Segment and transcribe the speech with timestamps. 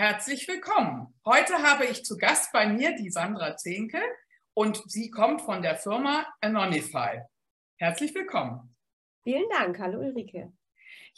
[0.00, 1.12] Herzlich willkommen.
[1.26, 4.00] Heute habe ich zu Gast bei mir die Sandra Zehnke
[4.54, 7.20] und sie kommt von der Firma Anonify.
[7.76, 8.74] Herzlich willkommen.
[9.24, 9.78] Vielen Dank.
[9.78, 10.54] Hallo Ulrike.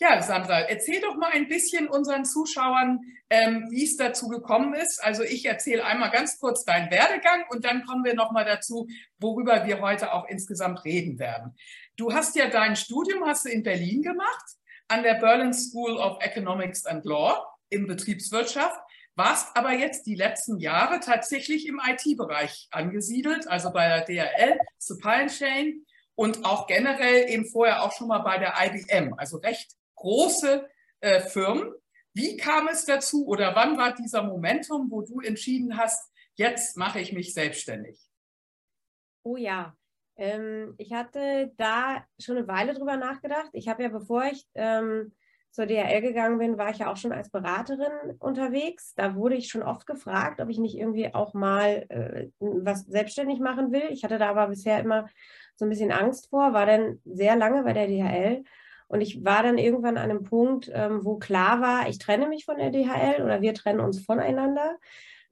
[0.01, 2.99] Ja, Sandra, erzähl doch mal ein bisschen unseren Zuschauern,
[3.31, 5.01] ähm, wie es dazu gekommen ist.
[5.01, 8.89] Also ich erzähle einmal ganz kurz deinen Werdegang und dann kommen wir noch mal dazu,
[9.21, 11.55] worüber wir heute auch insgesamt reden werden.
[11.97, 14.57] Du hast ja dein Studium hast du in Berlin gemacht
[14.89, 18.79] an der Berlin School of Economics and Law in Betriebswirtschaft,
[19.15, 25.27] warst aber jetzt die letzten Jahre tatsächlich im IT-Bereich angesiedelt, also bei der DRL, Supply
[25.27, 30.69] Chain und auch generell eben vorher auch schon mal bei der IBM, also recht große
[31.01, 31.73] äh, Firmen.
[32.15, 37.01] Wie kam es dazu oder wann war dieser Momentum, wo du entschieden hast, jetzt mache
[37.01, 37.99] ich mich selbstständig?
[39.25, 39.77] Oh ja,
[40.17, 43.51] ähm, ich hatte da schon eine Weile drüber nachgedacht.
[43.53, 45.15] Ich habe ja, bevor ich ähm,
[45.53, 48.95] zur DHL gegangen bin, war ich ja auch schon als Beraterin unterwegs.
[48.95, 53.39] Da wurde ich schon oft gefragt, ob ich nicht irgendwie auch mal äh, was selbstständig
[53.39, 53.85] machen will.
[53.91, 55.09] Ich hatte da aber bisher immer
[55.55, 58.45] so ein bisschen Angst vor, war dann sehr lange bei der DHL.
[58.89, 62.47] Und ich war dann irgendwann an einem Punkt, ähm, wo klar war, ich trenne mich
[62.47, 64.79] von der DHL oder wir trennen uns voneinander.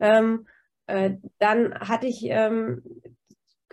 [0.01, 0.47] Ähm,
[0.87, 2.83] äh, dann hatte ich ähm,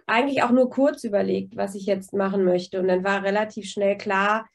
[0.05, 2.79] eigentlich auch nur kurz überlegt, was ich jetzt machen möchte.
[2.79, 4.47] Und dann war relativ schnell klar,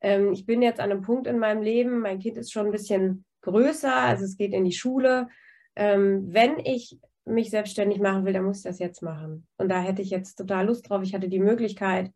[0.00, 2.72] ähm, ich bin jetzt an einem Punkt in meinem Leben, mein Kind ist schon ein
[2.72, 5.28] bisschen größer, also es geht in die Schule.
[5.74, 9.46] Ähm, wenn ich mich selbstständig machen will, dann muss ich das jetzt machen.
[9.56, 11.02] Und da hätte ich jetzt total Lust drauf.
[11.02, 12.12] Ich hatte die Möglichkeit.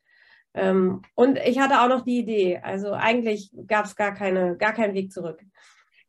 [0.55, 2.61] Ähm, und ich hatte auch noch die Idee.
[2.63, 5.41] Also eigentlich gab es gar, keine, gar keinen Weg zurück.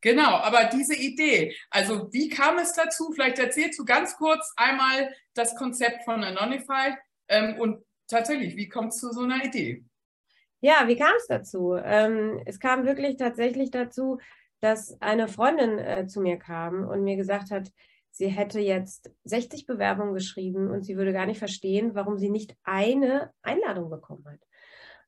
[0.01, 3.11] Genau, aber diese Idee, also wie kam es dazu?
[3.13, 6.95] Vielleicht erzählst du ganz kurz einmal das Konzept von Anonify
[7.27, 9.83] ähm, und tatsächlich, wie kommt es zu so einer Idee?
[10.61, 11.75] Ja, wie kam es dazu?
[11.75, 14.19] Ähm, es kam wirklich tatsächlich dazu,
[14.59, 17.71] dass eine Freundin äh, zu mir kam und mir gesagt hat,
[18.11, 22.55] sie hätte jetzt 60 Bewerbungen geschrieben und sie würde gar nicht verstehen, warum sie nicht
[22.63, 24.39] eine Einladung bekommen hat.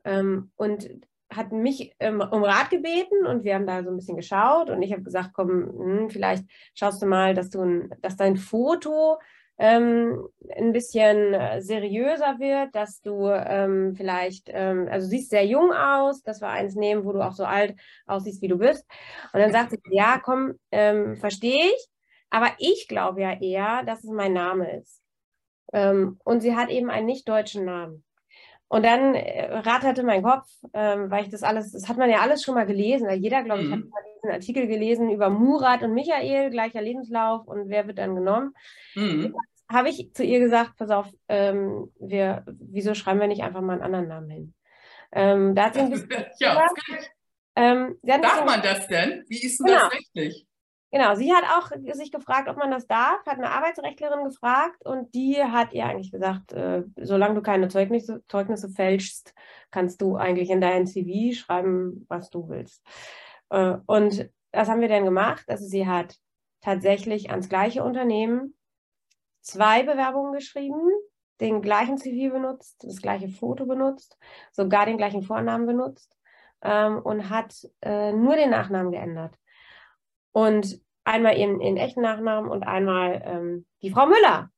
[0.06, 0.90] Ähm, und
[1.31, 4.81] hat mich ähm, um Rat gebeten und wir haben da so ein bisschen geschaut und
[4.81, 9.18] ich habe gesagt, komm, hm, vielleicht schaust du mal, dass du ein, dass dein Foto
[9.58, 15.72] ähm, ein bisschen äh, seriöser wird, dass du ähm, vielleicht, ähm, also siehst sehr jung
[15.72, 17.75] aus, dass wir eins nehmen, wo du auch so alt
[18.06, 18.86] aussiehst, wie du bist.
[19.31, 21.88] Und dann sagt sie, ja, komm, ähm, verstehe ich,
[22.30, 25.02] aber ich glaube ja eher, dass es mein Name ist.
[25.72, 28.03] Ähm, und sie hat eben einen nicht deutschen Namen.
[28.73, 32.22] Und dann äh, ratterte mein Kopf, ähm, weil ich das alles, das hat man ja
[32.22, 33.07] alles schon mal gelesen.
[33.11, 33.73] Jeder, glaube ich, mhm.
[33.73, 38.16] hat mal diesen Artikel gelesen über Murat und Michael, gleicher Lebenslauf und wer wird dann
[38.16, 38.56] genommen.
[38.95, 39.35] Mhm.
[39.72, 43.73] Habe ich zu ihr gesagt, pass auf, ähm, wir, wieso schreiben wir nicht einfach mal
[43.73, 44.53] einen anderen Namen hin?
[45.11, 46.09] Ähm, da hat sie ein bisschen
[46.40, 46.66] ja,
[47.55, 49.23] ähm, Darf man das denn?
[49.28, 49.81] Wie ist denn genau.
[49.81, 50.47] das rechtlich?
[50.94, 55.16] Genau, sie hat auch sich gefragt, ob man das darf, hat eine Arbeitsrechtlerin gefragt und
[55.16, 59.34] die hat ihr eigentlich gesagt, äh, solange du keine Zeugnisse, Zeugnisse fälschst,
[59.72, 62.86] kannst du eigentlich in dein CV schreiben, was du willst.
[63.50, 65.46] Äh, und das haben wir dann gemacht.
[65.48, 66.16] Also sie hat
[66.62, 68.53] tatsächlich ans gleiche Unternehmen
[69.42, 70.92] zwei Bewerbungen geschrieben,
[71.42, 74.20] den gleichen CV benutzt, das gleiche Foto benutzt,
[74.52, 76.16] sogar den gleichen Vornamen benutzt
[76.62, 79.34] ähm, und hat äh, nur den Nachnamen geändert.
[80.34, 84.50] Und einmal ihren, ihren echten Nachnamen und einmal ähm, die Frau Müller.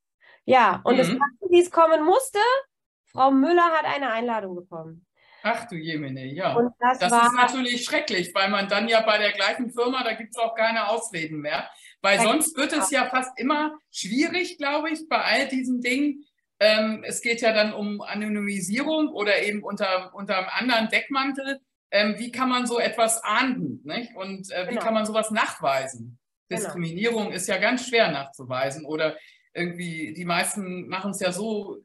[0.44, 1.20] Ja, und mhm.
[1.50, 2.38] wie es kommen musste,
[3.04, 5.06] Frau Müller hat eine Einladung bekommen.
[5.42, 6.54] Ach du Jemine, ja.
[6.54, 10.02] Und das, das war, ist natürlich schrecklich, weil man dann ja bei der gleichen Firma,
[10.02, 11.70] da gibt es auch keine Ausreden mehr.
[12.02, 16.24] Weil sonst wird es ja fast immer schwierig, glaube ich, bei all diesen Dingen.
[16.58, 21.60] Ähm, es geht ja dann um Anonymisierung oder eben unter, unter einem anderen Deckmantel.
[21.90, 23.80] Ähm, wie kann man so etwas ahnden?
[23.84, 24.14] Nicht?
[24.16, 24.82] Und äh, wie genau.
[24.82, 26.18] kann man sowas nachweisen?
[26.48, 26.60] Genau.
[26.60, 29.16] Diskriminierung ist ja ganz schwer nachzuweisen oder
[29.54, 31.78] irgendwie, die meisten machen es ja so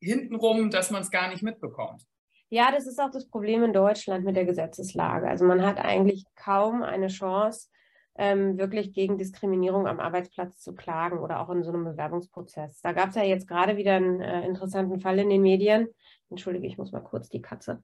[0.00, 2.02] hintenrum, dass man es gar nicht mitbekommt.
[2.50, 5.26] Ja, das ist auch das Problem in Deutschland mit der Gesetzeslage.
[5.26, 7.68] Also man hat eigentlich kaum eine Chance,
[8.16, 12.80] ähm, wirklich gegen Diskriminierung am Arbeitsplatz zu klagen oder auch in so einem Bewerbungsprozess.
[12.80, 15.88] Da gab es ja jetzt gerade wieder einen äh, interessanten Fall in den Medien.
[16.30, 17.82] Entschuldige, ich muss mal kurz die Katze.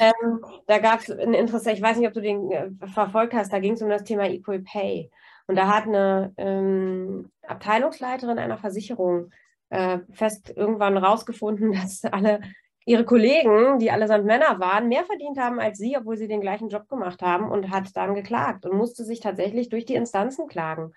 [0.00, 3.52] ähm, da gab es ein Interesse, ich weiß nicht, ob du den äh, verfolgt hast,
[3.52, 5.10] da ging es um das Thema Equal Pay.
[5.46, 9.30] Und da hat eine ähm, Abteilungsleiterin einer Versicherung
[9.70, 12.40] äh, fest irgendwann rausgefunden, dass alle
[12.84, 16.70] ihre Kollegen, die allesamt Männer waren, mehr verdient haben als sie, obwohl sie den gleichen
[16.70, 20.94] Job gemacht haben und hat dann geklagt und musste sich tatsächlich durch die Instanzen klagen.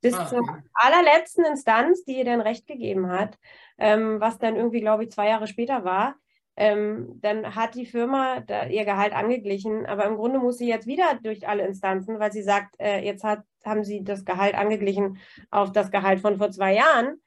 [0.00, 0.42] Bis ah, zur
[0.72, 3.38] allerletzten Instanz, die ihr dann Recht gegeben hat,
[3.76, 6.14] ähm, was dann irgendwie, glaube ich, zwei Jahre später war,
[6.56, 10.86] ähm, dann hat die Firma da ihr Gehalt angeglichen, aber im Grunde muss sie jetzt
[10.86, 15.18] wieder durch alle Instanzen, weil sie sagt, äh, jetzt hat, haben sie das Gehalt angeglichen
[15.50, 17.20] auf das Gehalt von vor zwei Jahren.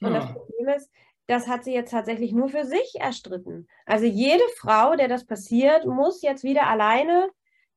[0.00, 0.20] Und ja.
[0.20, 0.90] das Problem ist,
[1.26, 3.68] das hat sie jetzt tatsächlich nur für sich erstritten.
[3.86, 7.28] Also jede Frau, der das passiert, muss jetzt wieder alleine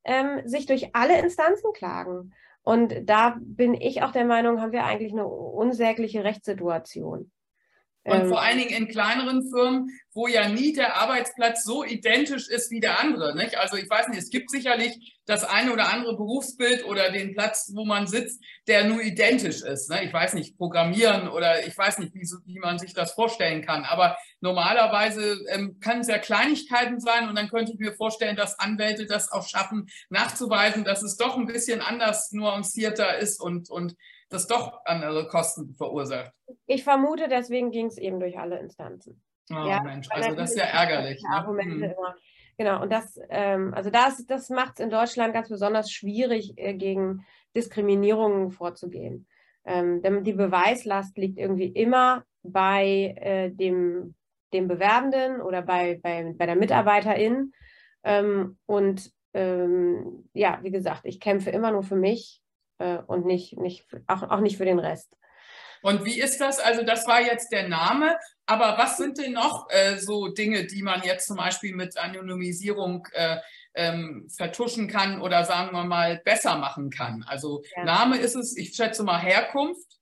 [0.05, 2.33] ähm, sich durch alle Instanzen klagen.
[2.63, 7.29] Und da bin ich auch der Meinung, haben wir eigentlich eine unsägliche Rechtssituation.
[8.05, 12.49] Und ähm, vor allen Dingen in kleineren Firmen, wo ja nie der Arbeitsplatz so identisch
[12.49, 13.35] ist wie der andere.
[13.35, 13.57] Nicht?
[13.57, 17.71] Also ich weiß nicht, es gibt sicherlich das eine oder andere Berufsbild oder den Platz,
[17.73, 19.89] wo man sitzt, der nur identisch ist.
[19.89, 20.03] Ne?
[20.03, 23.85] Ich weiß nicht, Programmieren oder ich weiß nicht, wie, wie man sich das vorstellen kann.
[23.85, 28.59] Aber normalerweise ähm, kann es ja Kleinigkeiten sein und dann könnte ich mir vorstellen, dass
[28.59, 33.95] Anwälte das auch schaffen, nachzuweisen, dass es doch ein bisschen anders nuancierter ist und, und
[34.33, 36.31] das doch andere Kosten verursacht.
[36.65, 39.21] Ich vermute, deswegen ging es eben durch alle Instanzen.
[39.51, 41.21] Oh ja, Mensch, also das ist ja ärgerlich.
[41.21, 41.35] Ne?
[41.35, 41.93] Argumente hm.
[41.97, 42.15] immer.
[42.57, 46.73] Genau, und das, ähm, also das, das macht es in Deutschland ganz besonders schwierig, äh,
[46.73, 47.25] gegen
[47.55, 49.27] Diskriminierungen vorzugehen.
[49.65, 54.15] Ähm, denn die Beweislast liegt irgendwie immer bei äh, dem,
[54.53, 57.53] dem Bewerbenden oder bei, bei, bei der Mitarbeiterin.
[58.03, 62.42] Ähm, und ähm, ja, wie gesagt, ich kämpfe immer nur für mich
[62.79, 65.17] äh, und nicht, nicht auch, auch nicht für den Rest.
[65.83, 66.59] Und wie ist das?
[66.59, 70.81] Also das war jetzt der Name, aber was sind denn noch äh, so Dinge, die
[70.81, 73.37] man jetzt zum Beispiel mit Anonymisierung äh,
[73.75, 77.25] ähm, vertuschen kann oder sagen wir mal besser machen kann?
[77.27, 77.83] Also ja.
[77.83, 79.99] Name ist es, ich schätze mal Herkunft.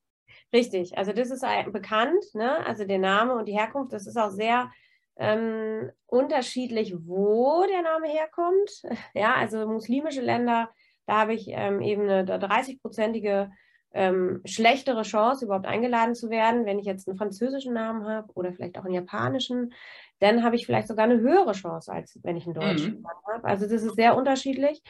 [0.54, 2.64] Richtig, also das ist bekannt, ne?
[2.66, 4.70] also der Name und die Herkunft, das ist auch sehr
[5.18, 8.70] ähm, unterschiedlich, wo der Name herkommt.
[9.14, 10.70] Ja, also muslimische Länder
[11.06, 13.50] da habe ich ähm, eben eine 30-prozentige
[13.94, 16.66] ähm, schlechtere Chance, überhaupt eingeladen zu werden.
[16.66, 19.74] Wenn ich jetzt einen französischen Namen habe oder vielleicht auch einen japanischen,
[20.20, 23.02] dann habe ich vielleicht sogar eine höhere Chance, als wenn ich einen deutschen mhm.
[23.02, 23.48] Namen habe.
[23.48, 24.82] Also das ist sehr unterschiedlich.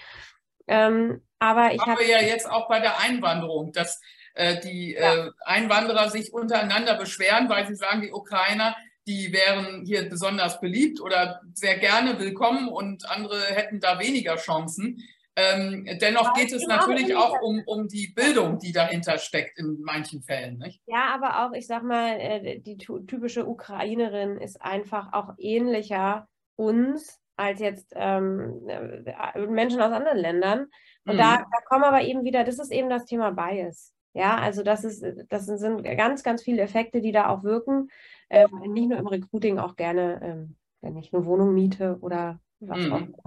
[0.67, 3.99] Ähm, aber ich habe ja jetzt auch bei der Einwanderung, dass
[4.35, 5.27] äh, die ja.
[5.27, 8.75] äh, Einwanderer sich untereinander beschweren, weil sie sagen, die Ukrainer,
[9.07, 15.03] die wären hier besonders beliebt oder sehr gerne willkommen und andere hätten da weniger Chancen.
[15.41, 20.21] Ähm, dennoch geht es natürlich auch um, um die Bildung, die dahinter steckt in manchen
[20.21, 20.57] Fällen.
[20.57, 20.81] Nicht?
[20.85, 27.19] Ja, aber auch, ich sag mal, äh, die typische Ukrainerin ist einfach auch ähnlicher uns
[27.35, 30.67] als jetzt ähm, äh, Menschen aus anderen Ländern.
[31.05, 31.17] Und mhm.
[31.17, 33.93] da, da kommen aber eben wieder, das ist eben das Thema Bias.
[34.13, 37.89] Ja, also das ist, das sind ganz, ganz viele Effekte, die da auch wirken.
[38.29, 42.79] Ähm, nicht nur im Recruiting, auch gerne, ähm, wenn ich eine Wohnung miete oder was
[42.79, 42.93] mhm.
[42.93, 43.17] auch immer.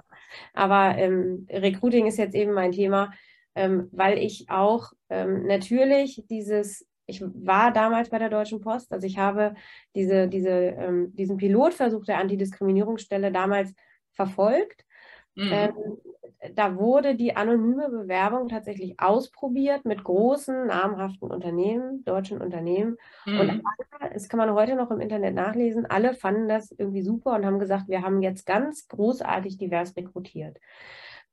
[0.52, 3.12] Aber ähm, Recruiting ist jetzt eben mein Thema,
[3.54, 9.06] ähm, weil ich auch ähm, natürlich dieses, ich war damals bei der Deutschen Post, also
[9.06, 9.54] ich habe
[9.94, 13.74] diese, diese, ähm, diesen Pilotversuch der Antidiskriminierungsstelle damals
[14.12, 14.84] verfolgt.
[15.36, 15.70] Mhm.
[16.54, 22.96] Da wurde die anonyme Bewerbung tatsächlich ausprobiert mit großen, namhaften Unternehmen, deutschen Unternehmen.
[23.24, 23.40] Mhm.
[23.40, 27.32] Und alle, das kann man heute noch im Internet nachlesen, alle fanden das irgendwie super
[27.34, 30.58] und haben gesagt, wir haben jetzt ganz großartig divers rekrutiert.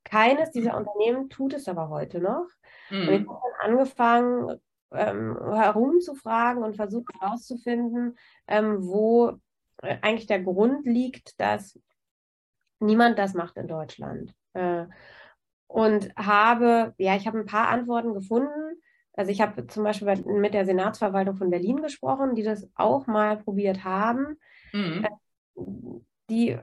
[0.03, 0.85] Keines dieser mhm.
[0.85, 2.47] Unternehmen tut es aber heute noch.
[2.89, 3.07] Mhm.
[3.07, 4.59] Und ich habe dann angefangen,
[4.91, 9.39] ähm, herumzufragen und versucht herauszufinden, ähm, wo
[9.81, 11.79] äh, eigentlich der Grund liegt, dass
[12.79, 14.33] niemand das macht in Deutschland.
[14.53, 14.85] Äh,
[15.67, 18.81] und habe, ja, ich habe ein paar Antworten gefunden.
[19.13, 23.37] Also ich habe zum Beispiel mit der Senatsverwaltung von Berlin gesprochen, die das auch mal
[23.37, 24.37] probiert haben.
[24.73, 25.05] Mhm.
[25.05, 25.61] Äh,
[26.29, 26.57] die,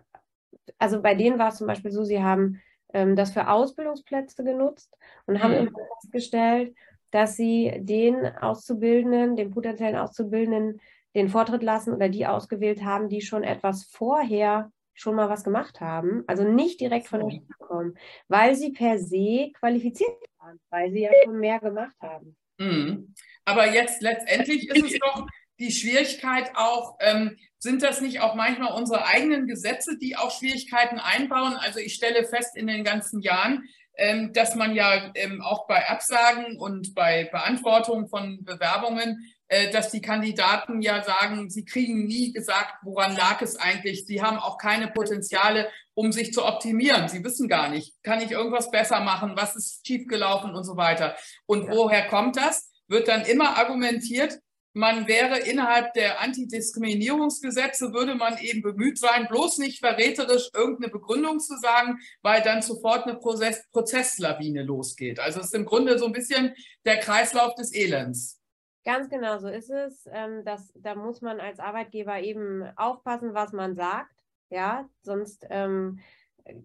[0.78, 2.60] also bei denen war es zum Beispiel so, sie haben
[2.92, 5.76] ähm, das für Ausbildungsplätze genutzt und haben mhm.
[6.00, 6.74] festgestellt,
[7.10, 10.80] dass sie den Auszubildenden, den potenziellen Auszubildenden,
[11.14, 15.80] den Vortritt lassen oder die ausgewählt haben, die schon etwas vorher schon mal was gemacht
[15.80, 20.90] haben, also nicht direkt von der Schule kommen, weil sie per se qualifiziert waren, weil
[20.90, 22.36] sie ja schon mehr gemacht haben.
[22.58, 23.14] Mhm.
[23.44, 25.26] Aber jetzt letztendlich ist es doch
[25.60, 30.98] die Schwierigkeit auch, ähm, sind das nicht auch manchmal unsere eigenen Gesetze, die auch Schwierigkeiten
[30.98, 31.54] einbauen?
[31.54, 33.64] Also ich stelle fest in den ganzen Jahren,
[33.96, 39.32] ähm, dass man ja ähm, auch bei Absagen und bei Beantwortung von Bewerbungen
[39.72, 44.04] dass die Kandidaten ja sagen, sie kriegen nie gesagt, woran lag es eigentlich.
[44.04, 47.08] Sie haben auch keine Potenziale, um sich zu optimieren.
[47.08, 51.16] Sie wissen gar nicht, kann ich irgendwas besser machen, was ist schiefgelaufen und so weiter.
[51.46, 51.72] Und ja.
[51.72, 52.70] woher kommt das?
[52.88, 54.38] Wird dann immer argumentiert,
[54.78, 61.40] man wäre innerhalb der Antidiskriminierungsgesetze, würde man eben bemüht sein, bloß nicht verräterisch irgendeine Begründung
[61.40, 65.18] zu sagen, weil dann sofort eine Prozess Prozesslawine losgeht.
[65.18, 68.37] Also es ist im Grunde so ein bisschen der Kreislauf des Elends.
[68.84, 70.08] Ganz genau so ist es.
[70.12, 74.14] Ähm, das, da muss man als Arbeitgeber eben aufpassen, was man sagt.
[74.50, 76.00] Ja, sonst ähm,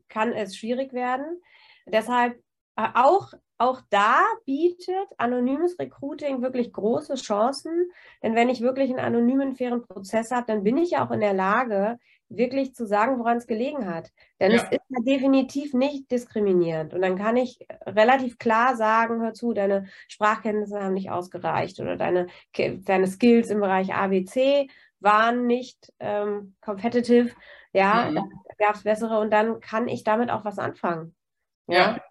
[0.07, 1.41] kann es schwierig werden.
[1.85, 2.41] Deshalb
[2.75, 7.91] äh, auch, auch da bietet anonymes Recruiting wirklich große Chancen.
[8.21, 11.33] Denn wenn ich wirklich einen anonymen, fairen Prozess habe, dann bin ich auch in der
[11.33, 11.99] Lage,
[12.37, 14.11] wirklich zu sagen, woran es gelegen hat.
[14.39, 14.57] Denn ja.
[14.57, 16.93] es ist ja definitiv nicht diskriminierend.
[16.93, 21.95] Und dann kann ich relativ klar sagen, hör zu, deine Sprachkenntnisse haben nicht ausgereicht oder
[21.95, 24.67] deine, deine Skills im Bereich ABC
[24.99, 27.31] waren nicht ähm, competitive.
[27.73, 28.15] Ja, mhm.
[28.15, 28.23] da
[28.65, 31.15] gab es bessere und dann kann ich damit auch was anfangen.
[31.67, 31.95] ja.
[31.95, 32.01] ja.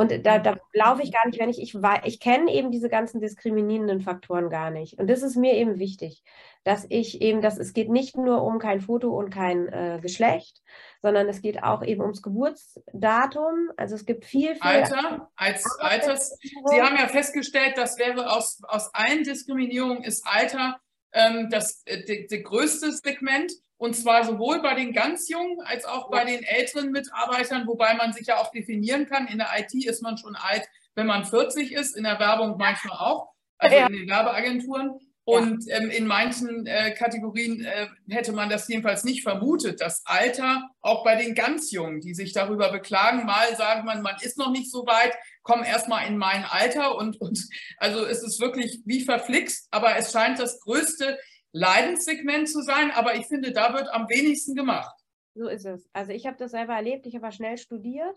[0.00, 3.20] Und da, da laufe ich gar nicht, wenn ich, ich, ich kenne eben diese ganzen
[3.20, 4.98] diskriminierenden Faktoren gar nicht.
[4.98, 6.22] Und das ist mir eben wichtig,
[6.64, 10.62] dass ich eben, dass es geht nicht nur um kein Foto und kein äh, Geschlecht,
[11.02, 13.72] sondern es geht auch eben ums Geburtsdatum.
[13.76, 16.34] Also es gibt viel, viel Alter, als Alters.
[16.40, 20.80] Sie haben ja festgestellt, das wäre aus, aus allen Diskriminierungen ist Alter
[21.12, 23.52] ähm, das, äh, die, die größte Segment.
[23.80, 28.12] Und zwar sowohl bei den ganz Jungen als auch bei den älteren Mitarbeitern, wobei man
[28.12, 29.26] sich ja auch definieren kann.
[29.26, 32.98] In der IT ist man schon alt, wenn man 40 ist, in der Werbung manchmal
[32.98, 33.86] auch, also ja.
[33.86, 35.00] in den Werbeagenturen.
[35.24, 39.80] Und ähm, in manchen äh, Kategorien äh, hätte man das jedenfalls nicht vermutet.
[39.80, 44.16] Das Alter, auch bei den ganz Jungen, die sich darüber beklagen, mal sagt man, man
[44.20, 46.96] ist noch nicht so weit, komm erstmal in mein Alter.
[46.96, 51.16] Und, und also es ist wirklich wie verflixt, aber es scheint das größte
[51.52, 54.94] Leidenssegment zu sein, aber ich finde, da wird am wenigsten gemacht.
[55.34, 55.88] So ist es.
[55.92, 58.16] Also ich habe das selber erlebt, ich habe schnell studiert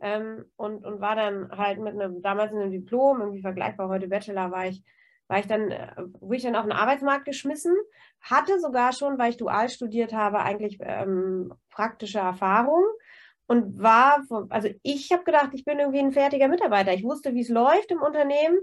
[0.00, 4.08] ähm, und, und war dann halt mit einem, damals in einem Diplom, irgendwie vergleichbar, heute
[4.08, 4.82] Bachelor, war ich,
[5.28, 7.74] war ich dann, äh, wurde ich dann auf den Arbeitsmarkt geschmissen,
[8.20, 12.84] hatte sogar schon, weil ich dual studiert habe, eigentlich ähm, praktische Erfahrung
[13.46, 16.92] und war, also ich habe gedacht, ich bin irgendwie ein fertiger Mitarbeiter.
[16.92, 18.58] Ich wusste, wie es läuft im Unternehmen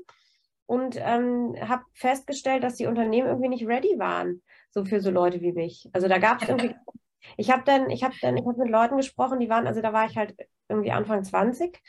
[0.65, 4.41] und ähm, habe festgestellt, dass die Unternehmen irgendwie nicht ready waren,
[4.71, 5.89] so für so Leute wie mich.
[5.93, 6.75] Also da gab es irgendwie,
[7.37, 9.93] ich habe dann, ich habe dann, ich habe mit Leuten gesprochen, die waren, also da
[9.93, 10.35] war ich halt
[10.69, 11.79] irgendwie Anfang 20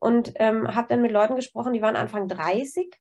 [0.00, 2.94] und ähm, habe dann mit Leuten gesprochen, die waren Anfang 30,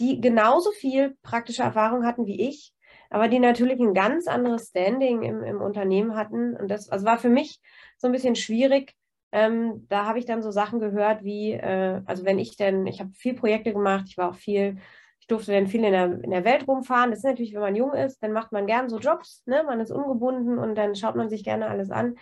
[0.00, 2.74] die genauso viel praktische Erfahrung hatten wie ich,
[3.10, 6.56] aber die natürlich ein ganz anderes Standing im, im Unternehmen hatten.
[6.56, 7.60] Und das also war für mich
[7.98, 8.94] so ein bisschen schwierig,
[9.32, 13.00] ähm, da habe ich dann so Sachen gehört wie, äh, also wenn ich denn, ich
[13.00, 14.78] habe viel Projekte gemacht, ich war auch viel,
[15.20, 17.10] ich durfte dann viel in der, in der Welt rumfahren.
[17.10, 19.62] Das ist natürlich, wenn man jung ist, dann macht man gern so Jobs, ne?
[19.64, 22.16] man ist ungebunden und dann schaut man sich gerne alles an.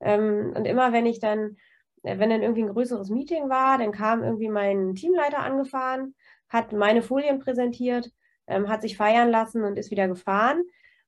[0.00, 1.56] Ähm, und immer wenn ich dann,
[2.02, 6.14] äh, wenn dann irgendwie ein größeres Meeting war, dann kam irgendwie mein Teamleiter angefahren,
[6.50, 8.10] hat meine Folien präsentiert,
[8.46, 10.62] ähm, hat sich feiern lassen und ist wieder gefahren.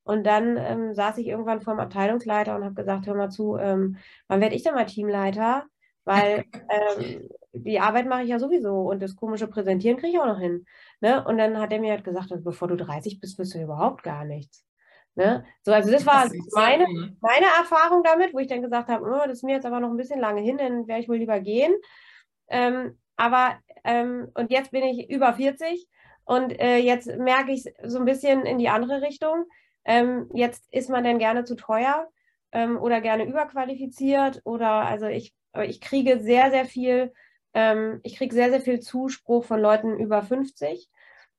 [0.04, 3.56] Und dann ähm, saß ich irgendwann vor dem Abteilungsleiter und habe gesagt, hör mal zu,
[3.56, 3.96] ähm,
[4.28, 5.64] wann werde ich denn mal Teamleiter?
[6.04, 6.44] Weil
[6.98, 10.40] ähm, die Arbeit mache ich ja sowieso und das komische Präsentieren kriege ich auch noch
[10.40, 10.64] hin.
[11.00, 11.24] Ne?
[11.24, 14.24] Und dann hat er mir halt gesagt, bevor du 30 bist, wirst du überhaupt gar
[14.24, 14.64] nichts.
[15.14, 15.44] Ne?
[15.62, 16.86] So, also das war meine,
[17.20, 19.90] meine Erfahrung damit, wo ich dann gesagt habe, oh, das ist mir jetzt aber noch
[19.90, 21.74] ein bisschen lange hin, dann werde ich wohl lieber gehen.
[22.48, 25.86] Ähm, aber ähm, und jetzt bin ich über 40
[26.24, 29.44] und äh, jetzt merke ich so ein bisschen in die andere Richtung.
[29.84, 32.08] Ähm, jetzt ist man denn gerne zu teuer
[32.52, 35.34] ähm, oder gerne überqualifiziert oder also ich,
[35.64, 37.12] ich kriege sehr, sehr viel,
[37.54, 40.88] ähm, ich kriege sehr, sehr viel Zuspruch von Leuten über 50,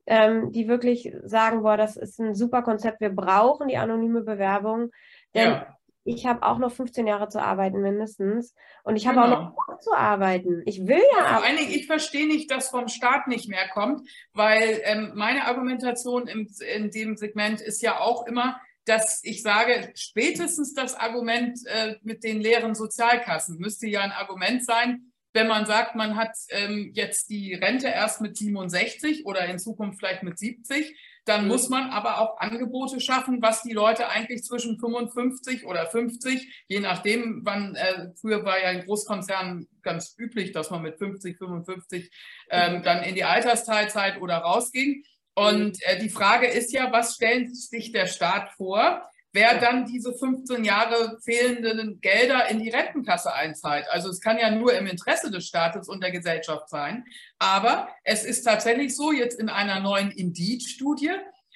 [0.06, 4.92] ähm, die wirklich sagen, boah, das ist ein super Konzept, wir brauchen die anonyme Bewerbung.
[5.34, 8.54] Denn ja ich habe auch noch 15 Jahre zu arbeiten mindestens.
[8.84, 9.36] Und ich habe genau.
[9.36, 10.62] auch noch zu arbeiten.
[10.66, 11.38] Ich will ja.
[11.38, 15.46] Vor allen Dingen, ich verstehe nicht, dass vom Staat nicht mehr kommt, weil ähm, meine
[15.46, 21.58] Argumentation im, in dem Segment ist ja auch immer, dass ich sage, spätestens das Argument
[21.68, 26.36] äh, mit den leeren Sozialkassen müsste ja ein Argument sein, wenn man sagt, man hat
[26.50, 31.70] ähm, jetzt die Rente erst mit 67 oder in Zukunft vielleicht mit 70 dann muss
[31.70, 37.42] man aber auch Angebote schaffen, was die Leute eigentlich zwischen 55 oder 50, je nachdem,
[37.44, 42.12] wann, äh, früher war ja in Großkonzernen ganz üblich, dass man mit 50, 55
[42.50, 45.04] ähm, dann in die Altersteilzeit oder rausging.
[45.36, 49.02] Und äh, die Frage ist ja, was stellt sich der Staat vor?
[49.34, 53.88] Wer dann diese 15 Jahre fehlenden Gelder in die Rentenkasse einzahlt.
[53.90, 57.04] Also es kann ja nur im Interesse des Staates und der Gesellschaft sein.
[57.40, 61.14] Aber es ist tatsächlich so, jetzt in einer neuen Indeed-Studie,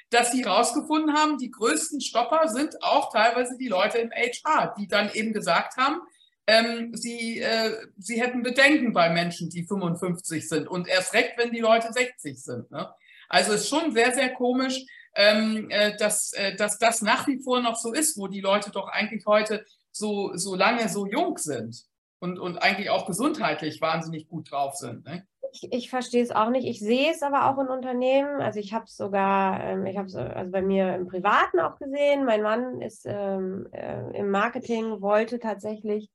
[0.09, 4.87] dass sie herausgefunden haben, die größten Stopper sind auch teilweise die Leute im HR, die
[4.87, 6.01] dann eben gesagt haben,
[6.47, 11.51] ähm, sie, äh, sie hätten Bedenken bei Menschen, die 55 sind und erst recht, wenn
[11.51, 12.71] die Leute 60 sind.
[12.71, 12.89] Ne?
[13.27, 14.85] Also es ist schon sehr, sehr komisch,
[15.15, 19.25] dass, äh, dass das nach wie vor noch so ist, wo die Leute doch eigentlich
[19.25, 21.85] heute so, so lange so jung sind
[22.19, 25.05] und, und eigentlich auch gesundheitlich wahnsinnig gut drauf sind.
[25.05, 25.25] Ne?
[25.51, 26.67] Ich, ich verstehe es auch nicht.
[26.67, 28.41] Ich sehe es aber auch in Unternehmen.
[28.41, 31.77] Also ich habe es sogar, ähm, ich habe es also bei mir im Privaten auch
[31.77, 32.25] gesehen.
[32.25, 36.09] Mein Mann ist ähm, äh, im Marketing, wollte tatsächlich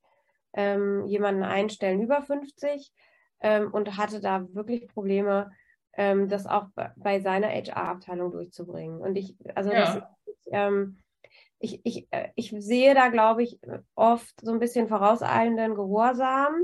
[0.53, 2.93] ähm, jemanden einstellen über 50
[3.41, 5.51] ähm, und hatte da wirklich Probleme,
[5.95, 9.01] ähm, das auch bei seiner HR-Abteilung durchzubringen.
[9.01, 9.79] Und ich, also ja.
[9.81, 10.03] das,
[10.51, 10.99] ähm,
[11.59, 13.59] ich, ich, äh, ich sehe da, glaube ich,
[13.95, 16.55] oft so ein bisschen vorauseilenden Gehorsam.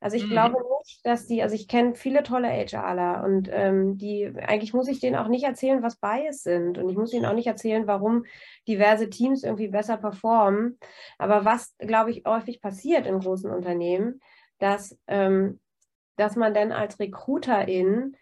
[0.00, 0.30] Also ich mhm.
[0.30, 4.88] glaube nicht, dass die, also ich kenne viele tolle HRler und ähm, die, eigentlich muss
[4.88, 7.86] ich denen auch nicht erzählen, was Bias sind und ich muss ihnen auch nicht erzählen,
[7.86, 8.24] warum
[8.66, 10.78] diverse Teams irgendwie besser performen.
[11.18, 14.20] Aber was, glaube ich, häufig passiert in großen Unternehmen,
[14.58, 15.60] dass, ähm,
[16.16, 18.16] dass man dann als Recruiterin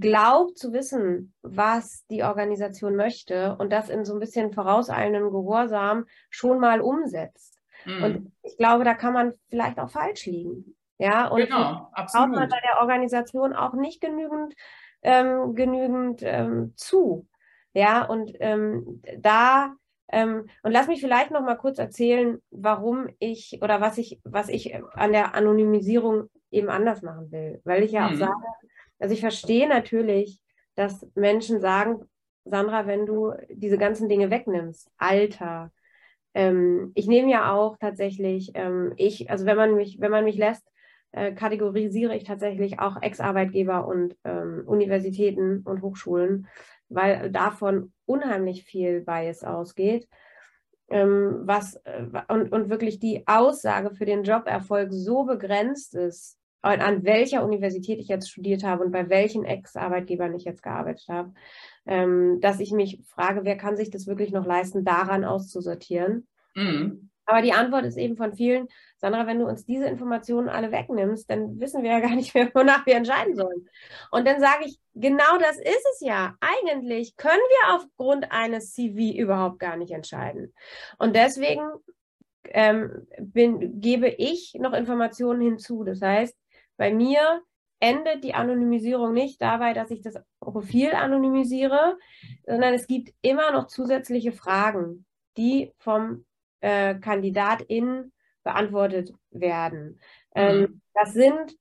[0.00, 6.06] glaubt zu wissen, was die Organisation möchte und das in so ein bisschen vorauseilendem Gehorsam
[6.30, 7.58] schon mal umsetzt.
[7.84, 8.04] Mhm.
[8.04, 10.76] Und ich glaube, da kann man vielleicht auch falsch liegen.
[10.98, 12.34] Ja, und genau, absolut.
[12.36, 14.54] man bei der Organisation auch nicht genügend,
[15.02, 17.26] ähm, genügend ähm, zu.
[17.72, 19.74] Ja, und ähm, da
[20.08, 24.48] ähm, und lass mich vielleicht noch mal kurz erzählen, warum ich oder was ich, was
[24.48, 27.60] ich an der Anonymisierung eben anders machen will.
[27.64, 28.14] Weil ich ja mhm.
[28.14, 28.32] auch sage,
[28.98, 30.40] also ich verstehe natürlich,
[30.74, 32.04] dass Menschen sagen,
[32.44, 35.72] Sandra, wenn du diese ganzen Dinge wegnimmst, Alter,
[36.34, 40.36] ähm, ich nehme ja auch tatsächlich, ähm, ich, also wenn man mich, wenn man mich
[40.36, 40.66] lässt,
[41.12, 46.48] äh, kategorisiere ich tatsächlich auch Ex-Arbeitgeber und ähm, Universitäten und Hochschulen,
[46.88, 50.08] weil davon unheimlich viel Bias ausgeht.
[50.90, 57.04] Ähm, was äh, und, und wirklich die Aussage für den Joberfolg so begrenzt ist, an
[57.04, 61.34] welcher Universität ich jetzt studiert habe und bei welchen Ex-Arbeitgebern ich jetzt gearbeitet habe,
[61.86, 66.26] ähm, dass ich mich frage, wer kann sich das wirklich noch leisten, daran auszusortieren.
[66.54, 67.10] Mhm.
[67.26, 68.68] Aber die Antwort ist eben von vielen,
[68.98, 72.50] Sandra, wenn du uns diese Informationen alle wegnimmst, dann wissen wir ja gar nicht mehr,
[72.54, 73.68] wonach wir entscheiden sollen.
[74.10, 76.34] Und dann sage ich, genau das ist es ja.
[76.40, 80.52] Eigentlich können wir aufgrund eines CV überhaupt gar nicht entscheiden.
[80.98, 81.62] Und deswegen
[82.44, 85.84] ähm, bin, gebe ich noch Informationen hinzu.
[85.84, 86.36] Das heißt,
[86.76, 87.42] bei mir
[87.80, 91.98] endet die Anonymisierung nicht dabei, dass ich das Profil anonymisiere,
[92.46, 95.04] sondern es gibt immer noch zusätzliche Fragen,
[95.36, 96.24] die vom
[96.60, 100.00] äh, KandidatInnen beantwortet werden.
[100.34, 100.80] Ähm, mhm.
[100.94, 101.56] das sind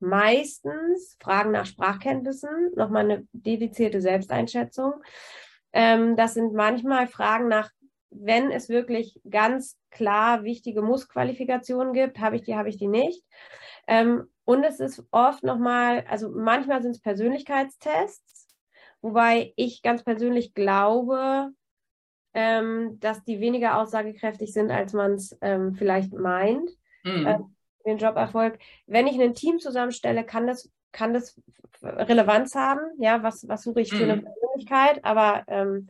[0.00, 4.94] meistens Fragen nach Sprachkenntnissen, nochmal eine dedizierte Selbsteinschätzung.
[5.72, 7.70] Ähm, das sind manchmal Fragen nach,
[8.10, 13.22] wenn es wirklich ganz klar wichtige Mussqualifikationen gibt, habe ich die, habe ich die nicht.
[13.86, 18.48] Ähm, und es ist oft nochmal, also manchmal sind es Persönlichkeitstests,
[19.00, 21.50] wobei ich ganz persönlich glaube,
[22.34, 26.70] ähm, dass die weniger aussagekräftig sind, als man es ähm, vielleicht meint.
[27.04, 27.26] Mhm.
[27.26, 27.38] Äh,
[27.88, 28.58] den Joberfolg.
[28.86, 31.40] Wenn ich ein Team zusammenstelle, kann das, kann das
[31.82, 32.80] Relevanz haben.
[32.98, 34.10] Ja, was, was suche ich für mhm.
[34.10, 35.04] eine Persönlichkeit?
[35.04, 35.88] Aber ähm,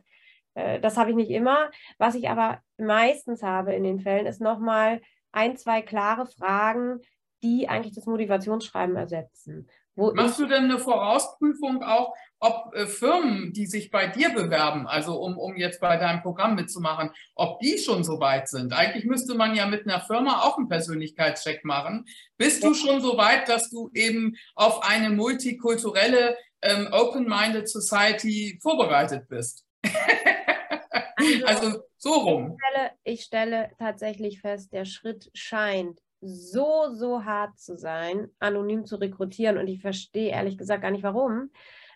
[0.53, 1.69] äh, das habe ich nicht immer.
[1.97, 6.99] Was ich aber meistens habe in den Fällen, ist nochmal ein, zwei klare Fragen,
[7.43, 9.69] die eigentlich das Motivationsschreiben ersetzen.
[9.95, 15.19] Machst du denn eine Vorausprüfung auch, ob äh, Firmen, die sich bei dir bewerben, also
[15.19, 18.71] um, um jetzt bei deinem Programm mitzumachen, ob die schon so weit sind?
[18.71, 22.05] Eigentlich müsste man ja mit einer Firma auch einen Persönlichkeitscheck machen.
[22.37, 22.69] Bist ja.
[22.69, 29.65] du schon so weit, dass du eben auf eine multikulturelle ähm, Open-Minded Society vorbereitet bist?
[29.83, 32.57] Also, also so rum.
[32.57, 38.85] Ich stelle, ich stelle tatsächlich fest, der Schritt scheint so, so hart zu sein, anonym
[38.85, 39.57] zu rekrutieren.
[39.57, 41.51] Und ich verstehe ehrlich gesagt gar nicht warum.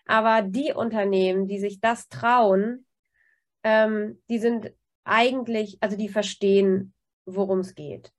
[0.06, 2.86] Aber die Unternehmen, die sich das trauen,
[3.62, 4.72] ähm, die sind
[5.04, 6.94] eigentlich, also die verstehen,
[7.26, 8.12] worum es geht.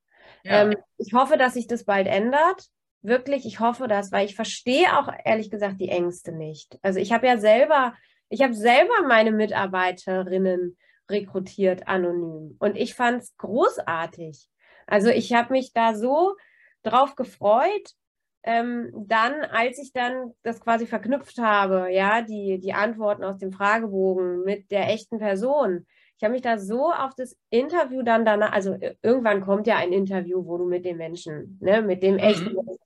[0.44, 0.62] Ja.
[0.62, 2.66] Ähm, ich hoffe, dass sich das bald ändert.
[3.02, 6.78] Wirklich, ich hoffe das, weil ich verstehe auch ehrlich gesagt die Ängste nicht.
[6.82, 7.94] Also ich habe ja selber,
[8.28, 10.76] ich habe selber meine Mitarbeiterinnen
[11.10, 14.48] rekrutiert anonym und ich fand es großartig.
[14.86, 16.34] Also ich habe mich da so
[16.82, 17.94] drauf gefreut,
[18.42, 23.52] ähm, dann, als ich dann das quasi verknüpft habe, ja, die, die Antworten aus dem
[23.52, 25.84] Fragebogen mit der echten Person.
[26.16, 29.76] Ich habe mich da so auf das Interview dann danach, also äh, irgendwann kommt ja
[29.76, 32.54] ein Interview, wo du mit den Menschen, ne, mit dem echten mhm.
[32.54, 32.85] Menschen sprichst.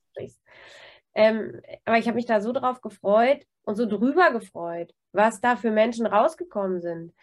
[1.13, 5.55] Ähm, aber ich habe mich da so drauf gefreut und so drüber gefreut, was da
[5.55, 7.13] für Menschen rausgekommen sind.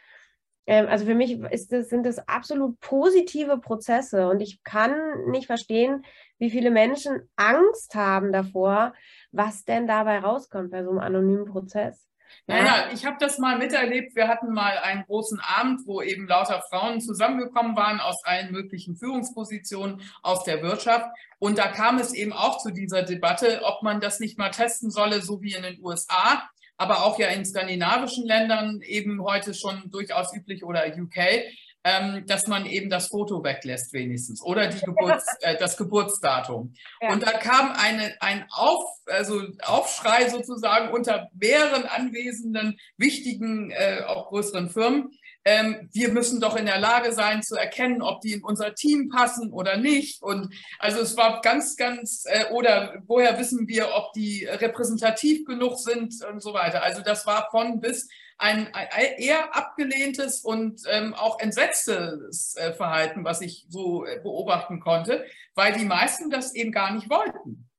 [0.66, 4.94] Ähm, also für mich das, sind das absolut positive Prozesse und ich kann
[5.30, 6.04] nicht verstehen,
[6.38, 8.92] wie viele Menschen Angst haben davor,
[9.32, 12.07] was denn dabei rauskommt bei so einem anonymen Prozess.
[12.46, 14.16] Naja, ich habe das mal miterlebt.
[14.16, 18.96] Wir hatten mal einen großen Abend, wo eben lauter Frauen zusammengekommen waren aus allen möglichen
[18.96, 21.06] Führungspositionen aus der Wirtschaft.
[21.38, 24.90] Und da kam es eben auch zu dieser Debatte, ob man das nicht mal testen
[24.90, 29.90] solle, so wie in den USA, aber auch ja in skandinavischen Ländern eben heute schon
[29.90, 31.44] durchaus üblich oder UK,
[31.84, 36.74] ähm, dass man eben das Foto weglässt wenigstens oder die Geburts, äh, das Geburtsdatum.
[37.00, 37.12] Ja.
[37.12, 44.28] Und da kam eine, ein Auf, also Aufschrei sozusagen unter mehreren anwesenden, wichtigen, äh, auch
[44.28, 45.12] größeren Firmen.
[45.48, 49.08] Ähm, wir müssen doch in der Lage sein zu erkennen, ob die in unser Team
[49.08, 50.22] passen oder nicht.
[50.22, 55.78] Und also es war ganz, ganz, äh, oder woher wissen wir, ob die repräsentativ genug
[55.78, 56.82] sind und so weiter.
[56.82, 63.24] Also das war von bis ein, ein eher abgelehntes und ähm, auch entsetztes äh, Verhalten,
[63.24, 67.70] was ich so äh, beobachten konnte, weil die meisten das eben gar nicht wollten.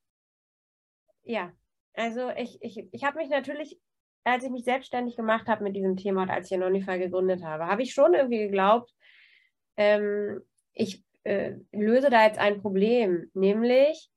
[1.22, 1.52] Ja,
[1.94, 3.80] also ich, ich, ich habe mich natürlich,
[4.24, 7.68] als ich mich selbstständig gemacht habe mit diesem Thema und als ich Anonify gegründet habe,
[7.68, 8.94] habe ich schon irgendwie geglaubt,
[9.78, 10.42] ähm,
[10.74, 14.10] ich äh, löse da jetzt ein Problem, nämlich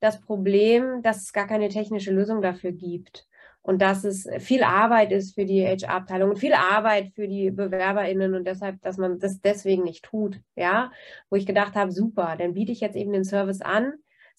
[0.00, 3.26] das Problem, dass es gar keine technische Lösung dafür gibt
[3.62, 8.34] und dass es viel Arbeit ist für die HR-Abteilung und viel Arbeit für die BewerberInnen
[8.34, 10.90] und deshalb, dass man das deswegen nicht tut, ja,
[11.28, 13.92] wo ich gedacht habe, super, dann biete ich jetzt eben den Service an.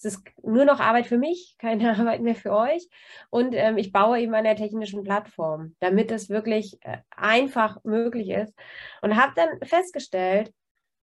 [0.03, 2.87] Es ist nur noch Arbeit für mich, keine Arbeit mehr für euch.
[3.29, 8.29] Und ähm, ich baue eben an der technischen Plattform, damit es wirklich äh, einfach möglich
[8.29, 8.53] ist.
[9.01, 10.51] Und habe dann festgestellt,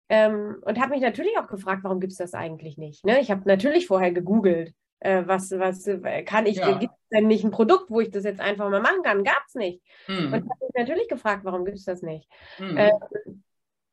[0.08, 3.04] ähm, und habe mich natürlich auch gefragt, warum gibt es das eigentlich nicht?
[3.06, 3.20] Ne?
[3.20, 6.78] Ich habe natürlich vorher gegoogelt, äh, was, was äh, kann ich, ja.
[6.78, 9.24] gibt es denn nicht ein Produkt, wo ich das jetzt einfach mal machen kann?
[9.24, 9.82] Gab es nicht.
[10.06, 10.32] Mhm.
[10.32, 12.28] Und ich habe mich natürlich gefragt, warum gibt es das nicht?
[12.58, 12.76] Mhm.
[12.76, 12.92] Äh,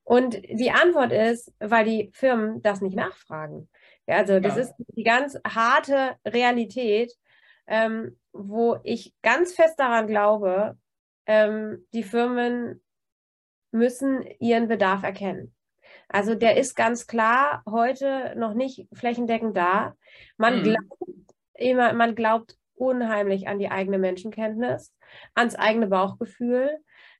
[0.03, 3.69] und die Antwort ist, weil die Firmen das nicht nachfragen.
[4.07, 4.63] Ja, also das ja.
[4.63, 7.13] ist die ganz harte Realität,
[7.67, 10.77] ähm, wo ich ganz fest daran glaube,
[11.25, 12.81] ähm, die Firmen
[13.71, 15.53] müssen ihren Bedarf erkennen.
[16.09, 19.95] Also der ist ganz klar heute noch nicht flächendeckend da.
[20.37, 20.63] Man, mhm.
[20.63, 24.93] glaubt, immer, man glaubt unheimlich an die eigene Menschenkenntnis,
[25.35, 26.79] ans eigene Bauchgefühl.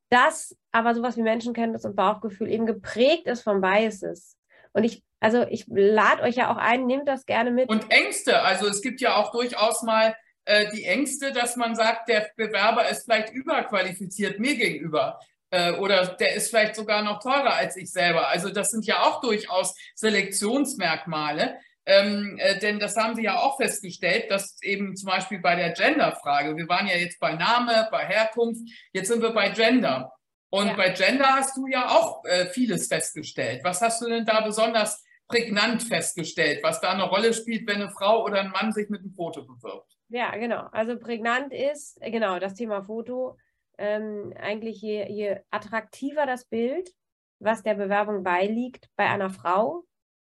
[0.10, 4.38] Das aber sowas wie Menschenkenntnis und Bauchgefühl eben geprägt ist von Biases.
[4.74, 7.70] Und ich, also ich lade euch ja auch ein, nehmt das gerne mit.
[7.70, 12.10] Und Ängste, also es gibt ja auch durchaus mal äh, die Ängste, dass man sagt,
[12.10, 15.20] der Bewerber ist vielleicht überqualifiziert mir gegenüber.
[15.52, 18.30] Äh, oder der ist vielleicht sogar noch teurer als ich selber.
[18.30, 21.60] Also das sind ja auch durchaus Selektionsmerkmale.
[21.86, 25.72] Ähm, äh, denn das haben Sie ja auch festgestellt, dass eben zum Beispiel bei der
[25.72, 28.62] Genderfrage, wir waren ja jetzt bei Name, bei Herkunft,
[28.94, 30.14] jetzt sind wir bei Gender.
[30.52, 30.74] Und ja.
[30.76, 33.62] bei Gender hast du ja auch äh, vieles festgestellt.
[33.64, 37.90] Was hast du denn da besonders prägnant festgestellt, was da eine Rolle spielt, wenn eine
[37.90, 39.98] Frau oder ein Mann sich mit einem Foto bewirbt?
[40.10, 40.68] Ja, genau.
[40.74, 43.38] Also prägnant ist, genau, das Thema Foto
[43.78, 46.92] ähm, eigentlich je, je attraktiver das Bild,
[47.40, 49.86] was der Bewerbung beiliegt bei einer Frau,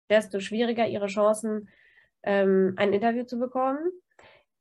[0.09, 1.67] desto schwieriger ihre Chancen,
[2.21, 3.91] ähm, ein Interview zu bekommen.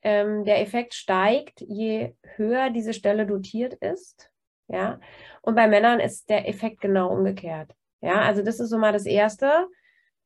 [0.02, 4.30] Ähm, der Effekt steigt, je höher diese Stelle dotiert ist.
[4.72, 5.00] Ja,
[5.42, 7.72] und bei Männern ist der Effekt genau umgekehrt.
[8.00, 9.66] Ja, also das ist so mal das Erste.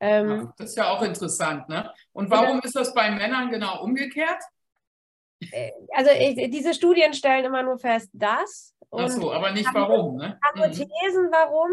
[0.00, 1.90] Ähm, das ist ja auch interessant, ne?
[2.12, 4.42] Und warum ist das bei Männern genau umgekehrt?
[5.50, 8.74] Äh, also ich, diese Studien stellen immer nur fest, dass.
[8.92, 10.38] Ach so, aber nicht warum, ne?
[10.54, 11.30] Mhm.
[11.30, 11.70] warum.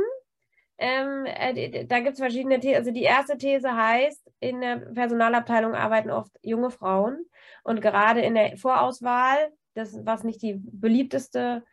[0.78, 2.78] Ähm, äh, da gibt es verschiedene Thesen.
[2.78, 7.26] Also die erste These heißt, in der Personalabteilung arbeiten oft junge Frauen
[7.64, 11.64] und gerade in der Vorauswahl, das, was nicht die beliebteste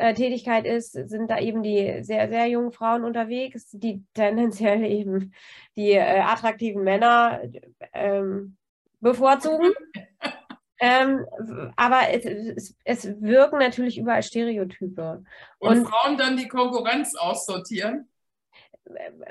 [0.00, 5.34] äh, Tätigkeit ist, sind da eben die sehr, sehr jungen Frauen unterwegs, die tendenziell eben
[5.76, 7.42] die äh, attraktiven Männer
[7.92, 8.56] ähm,
[9.00, 9.72] bevorzugen.
[10.82, 11.26] Ähm,
[11.76, 15.22] aber es, es, es, wirken natürlich überall Stereotype.
[15.58, 18.08] Und, und, Frauen dann die Konkurrenz aussortieren?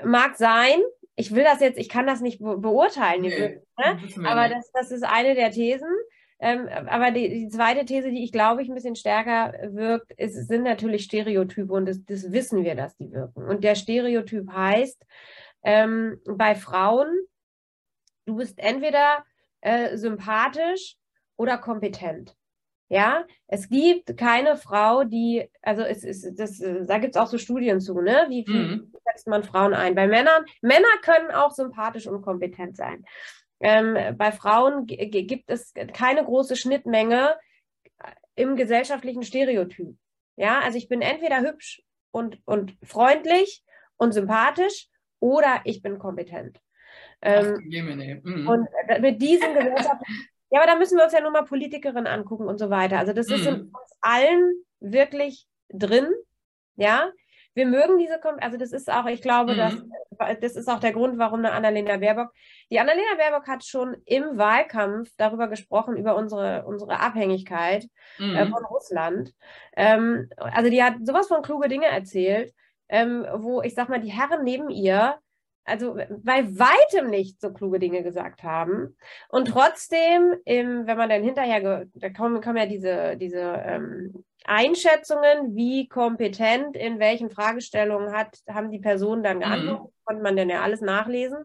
[0.04, 0.78] Mag sein.
[1.16, 3.22] Ich will das jetzt, ich kann das nicht beurteilen.
[3.22, 3.98] Nee, ne?
[4.28, 5.88] Aber das, das ist eine der Thesen.
[6.42, 10.48] Ähm, aber die, die, zweite These, die ich glaube ich ein bisschen stärker wirkt, ist,
[10.48, 13.44] sind natürlich Stereotype und das, das wissen wir, dass die wirken.
[13.44, 15.04] Und der Stereotyp heißt,
[15.62, 17.08] ähm, bei Frauen,
[18.24, 19.24] du bist entweder
[19.60, 20.96] äh, sympathisch
[21.36, 22.34] oder kompetent.
[22.88, 27.38] Ja, es gibt keine Frau, die, also es ist, das, da gibt es auch so
[27.38, 28.26] Studien zu, ne?
[28.28, 28.92] Wie viel mhm.
[29.04, 29.94] setzt man Frauen ein?
[29.94, 33.04] Bei Männern, Männer können auch sympathisch und kompetent sein.
[33.60, 37.36] Ähm, bei Frauen gibt es keine große Schnittmenge
[38.34, 39.96] im gesellschaftlichen Stereotyp.
[40.36, 43.62] Ja, also ich bin entweder hübsch und, und freundlich
[43.96, 46.58] und sympathisch oder ich bin kompetent.
[47.20, 47.56] Ähm,
[48.24, 48.48] mhm.
[48.48, 48.68] Und
[49.00, 52.58] mit diesem gesellschaftlichen ja, aber da müssen wir uns ja nur mal Politikerinnen angucken und
[52.58, 52.98] so weiter.
[52.98, 53.46] Also das ist mhm.
[53.46, 56.08] in uns allen wirklich drin.
[56.76, 57.12] Ja,
[57.60, 59.56] wir mögen diese, also das ist auch, ich glaube, mhm.
[59.58, 59.74] dass,
[60.30, 62.32] äh, das ist auch der Grund, warum eine Annalena Baerbock,
[62.70, 67.84] die Annalena Baerbock hat schon im Wahlkampf darüber gesprochen, über unsere, unsere Abhängigkeit
[68.18, 68.36] äh, mhm.
[68.36, 69.34] äh, von Russland.
[69.76, 72.54] Ähm, also die hat sowas von kluge Dinge erzählt,
[72.88, 75.18] ähm, wo ich sag mal, die Herren neben ihr
[75.64, 78.96] also bei weitem nicht so kluge Dinge gesagt haben.
[79.28, 85.54] Und trotzdem, im, wenn man dann hinterher, da kommen, kommen ja diese, diese ähm, Einschätzungen,
[85.54, 90.04] wie kompetent in welchen Fragestellungen hat, haben die Personen dann geantwortet, mhm.
[90.04, 91.44] konnte man dann ja alles nachlesen.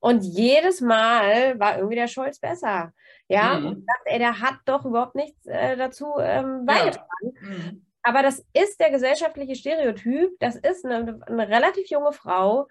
[0.00, 2.92] Und jedes Mal war irgendwie der Scholz besser.
[3.28, 3.66] Ja, mhm.
[3.66, 7.08] und dachte, ey, der hat doch überhaupt nichts äh, dazu ähm, beigetragen.
[7.22, 7.48] Ja.
[7.48, 7.86] Mhm.
[8.02, 10.38] Aber das ist der gesellschaftliche Stereotyp.
[10.38, 12.68] Das ist eine, eine relativ junge Frau,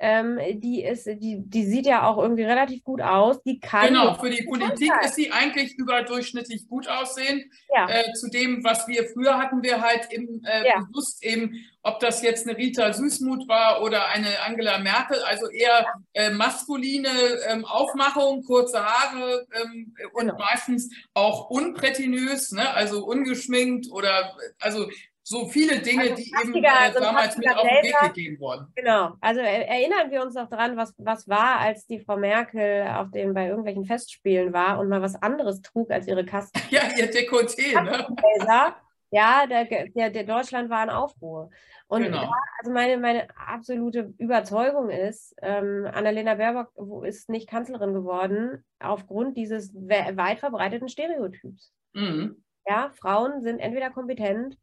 [0.00, 3.42] ähm, die ist, die, die sieht ja auch irgendwie relativ gut aus.
[3.42, 3.88] Die kann.
[3.88, 7.44] Genau, für die Politik ist sie eigentlich überdurchschnittlich gut aussehend.
[7.74, 7.88] Ja.
[7.88, 10.86] Äh, zu dem, was wir früher hatten, wir halt eben äh, ja.
[10.88, 15.86] bewusst eben, ob das jetzt eine Rita Süßmuth war oder eine Angela Merkel, also eher
[16.12, 17.08] äh, maskuline
[17.48, 20.38] ähm, Aufmachung, kurze Haare ähm, und genau.
[20.38, 22.72] meistens auch unprätinös, ne?
[22.74, 24.88] also ungeschminkt oder also
[25.28, 28.66] so viele Dinge, also die eben äh, damals mit auf den Weg gegeben wurden.
[28.74, 33.10] Genau, also erinnern wir uns noch dran, was, was war, als die Frau Merkel auf
[33.10, 36.58] den, bei irgendwelchen Festspielen war und mal was anderes trug als ihre Kasten.
[36.70, 38.74] Ja, ihr Dekolleté, ne?
[39.10, 41.50] Ja, der, der, der Deutschland war in Aufruhr.
[41.86, 42.20] Und genau.
[42.22, 49.36] da, also meine, meine absolute Überzeugung ist, ähm, Annalena Baerbock ist nicht Kanzlerin geworden aufgrund
[49.38, 51.72] dieses weit verbreiteten Stereotyps.
[51.94, 52.44] Mhm.
[52.66, 54.58] Ja, Frauen sind entweder kompetent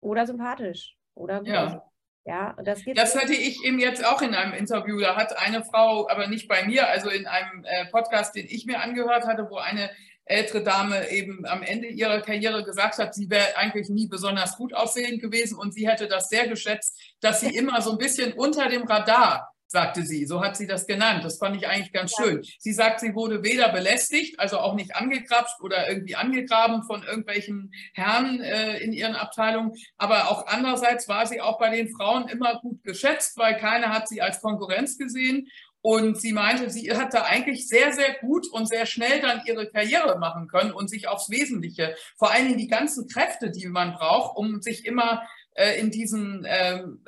[0.00, 1.48] oder sympathisch oder gut.
[1.48, 1.86] Ja.
[2.26, 5.00] Ja, das, das hatte ich eben jetzt auch in einem Interview.
[5.00, 8.66] Da hat eine Frau, aber nicht bei mir, also in einem äh, Podcast, den ich
[8.66, 9.90] mir angehört hatte, wo eine
[10.26, 14.74] ältere Dame eben am Ende ihrer Karriere gesagt hat, sie wäre eigentlich nie besonders gut
[14.74, 18.68] aussehend gewesen und sie hätte das sehr geschätzt, dass sie immer so ein bisschen unter
[18.68, 20.26] dem Radar sagte sie.
[20.26, 21.24] So hat sie das genannt.
[21.24, 22.24] Das fand ich eigentlich ganz ja.
[22.24, 22.42] schön.
[22.58, 27.72] Sie sagt, sie wurde weder belästigt, also auch nicht angekrapscht oder irgendwie angegraben von irgendwelchen
[27.94, 29.72] Herren äh, in ihren Abteilungen.
[29.96, 34.08] Aber auch andererseits war sie auch bei den Frauen immer gut geschätzt, weil keiner hat
[34.08, 35.48] sie als Konkurrenz gesehen.
[35.82, 40.18] Und sie meinte, sie hatte eigentlich sehr, sehr gut und sehr schnell dann ihre Karriere
[40.18, 44.36] machen können und sich aufs Wesentliche, vor allen Dingen die ganzen Kräfte, die man braucht,
[44.36, 45.22] um sich immer
[45.54, 47.02] äh, in diesen ähm,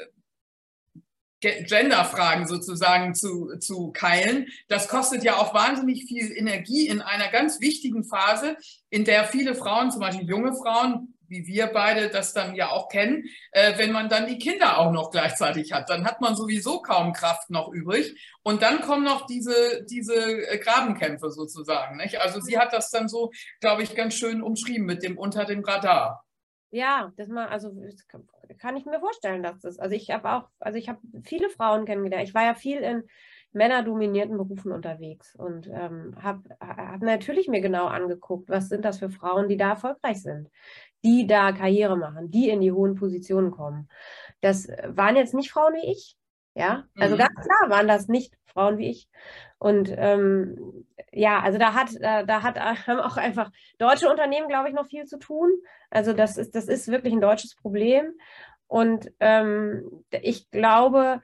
[1.42, 4.46] Genderfragen sozusagen zu, zu keilen.
[4.68, 8.56] Das kostet ja auch wahnsinnig viel Energie in einer ganz wichtigen Phase,
[8.90, 12.88] in der viele Frauen, zum Beispiel junge Frauen, wie wir beide das dann ja auch
[12.88, 16.82] kennen, äh, wenn man dann die Kinder auch noch gleichzeitig hat, dann hat man sowieso
[16.82, 18.14] kaum Kraft noch übrig.
[18.42, 21.96] Und dann kommen noch diese, diese äh, Grabenkämpfe sozusagen.
[21.96, 22.20] Nicht?
[22.20, 25.64] Also sie hat das dann so, glaube ich, ganz schön umschrieben mit dem unter dem
[25.64, 26.24] Radar.
[26.70, 27.72] Ja, das mal, also
[28.58, 29.78] kann ich mir vorstellen, dass das.
[29.78, 32.28] Also ich habe auch, also ich habe viele Frauen kennengelernt.
[32.28, 33.04] Ich war ja viel in
[33.52, 39.10] männerdominierten Berufen unterwegs und ähm, habe hab natürlich mir genau angeguckt, was sind das für
[39.10, 40.48] Frauen, die da erfolgreich sind,
[41.04, 43.88] die da Karriere machen, die in die hohen Positionen kommen.
[44.40, 46.16] Das waren jetzt nicht Frauen wie ich,
[46.54, 46.84] ja.
[46.98, 47.18] Also mhm.
[47.18, 49.08] ganz klar waren das nicht Frauen wie ich.
[49.58, 54.68] Und ähm, ja, also da hat, da, da hat haben auch einfach deutsche Unternehmen, glaube
[54.68, 55.50] ich, noch viel zu tun.
[55.90, 58.12] Also das ist, das ist wirklich ein deutsches Problem.
[58.66, 61.20] Und ähm, ich glaube,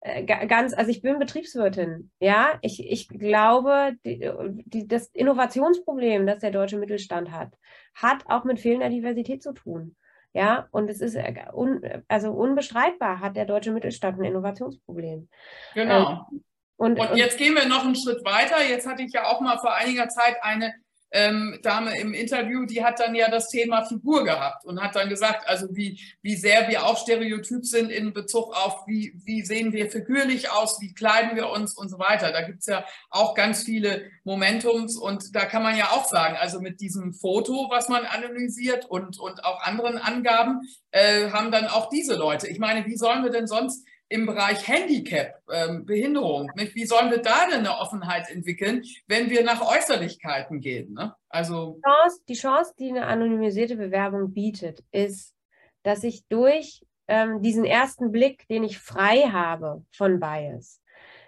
[0.00, 4.30] äh, ganz, also ich bin Betriebswirtin, ja, ich, ich glaube, die,
[4.66, 7.54] die, das Innovationsproblem, das der deutsche Mittelstand hat,
[7.94, 9.96] hat auch mit fehlender Diversität zu tun.
[10.34, 15.28] Ja, und es ist äh, un, also unbestreitbar, hat der deutsche Mittelstand ein Innovationsproblem.
[15.74, 16.26] Genau.
[16.32, 16.44] Ähm,
[16.76, 18.62] und, und, jetzt gehen wir noch einen Schritt weiter.
[18.66, 20.74] Jetzt hatte ich ja auch mal vor einiger Zeit eine
[21.12, 25.08] ähm, Dame im Interview, die hat dann ja das Thema Figur gehabt und hat dann
[25.08, 29.72] gesagt, also wie, wie sehr wir auch stereotyp sind in Bezug auf, wie, wie sehen
[29.72, 32.32] wir figürlich aus, wie kleiden wir uns und so weiter.
[32.32, 36.36] Da gibt es ja auch ganz viele Momentums und da kann man ja auch sagen,
[36.36, 40.60] also mit diesem Foto, was man analysiert und, und auch anderen Angaben,
[40.92, 42.48] äh, haben dann auch diese Leute.
[42.48, 46.50] Ich meine, wie sollen wir denn sonst im Bereich Handicap, ähm, Behinderung.
[46.54, 46.74] Nicht?
[46.74, 50.92] Wie sollen wir da denn eine Offenheit entwickeln, wenn wir nach Äußerlichkeiten gehen?
[50.92, 51.14] Ne?
[51.28, 55.34] Also die Chance, die Chance, die eine anonymisierte Bewerbung bietet, ist,
[55.82, 60.80] dass ich durch ähm, diesen ersten Blick, den ich frei habe von Bias,